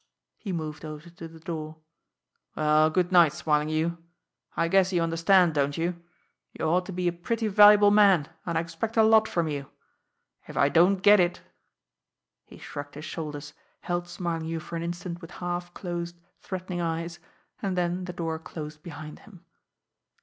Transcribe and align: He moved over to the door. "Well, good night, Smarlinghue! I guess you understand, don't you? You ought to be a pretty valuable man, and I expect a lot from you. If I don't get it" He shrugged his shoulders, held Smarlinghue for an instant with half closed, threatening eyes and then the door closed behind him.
He 0.39 0.51
moved 0.51 0.83
over 0.83 1.11
to 1.11 1.27
the 1.27 1.39
door. 1.39 1.77
"Well, 2.55 2.89
good 2.89 3.11
night, 3.11 3.33
Smarlinghue! 3.33 3.97
I 4.57 4.67
guess 4.67 4.91
you 4.91 4.99
understand, 4.99 5.53
don't 5.53 5.77
you? 5.77 6.01
You 6.53 6.65
ought 6.65 6.87
to 6.87 6.91
be 6.91 7.07
a 7.07 7.13
pretty 7.13 7.47
valuable 7.47 7.91
man, 7.91 8.27
and 8.43 8.57
I 8.57 8.61
expect 8.61 8.97
a 8.97 9.03
lot 9.03 9.27
from 9.27 9.47
you. 9.47 9.69
If 10.47 10.57
I 10.57 10.69
don't 10.69 11.03
get 11.03 11.19
it" 11.19 11.41
He 12.47 12.57
shrugged 12.57 12.95
his 12.95 13.05
shoulders, 13.05 13.53
held 13.81 14.07
Smarlinghue 14.07 14.59
for 14.61 14.75
an 14.75 14.81
instant 14.81 15.21
with 15.21 15.29
half 15.29 15.71
closed, 15.75 16.15
threatening 16.39 16.81
eyes 16.81 17.19
and 17.61 17.77
then 17.77 18.05
the 18.05 18.13
door 18.13 18.39
closed 18.39 18.81
behind 18.81 19.19
him. 19.19 19.45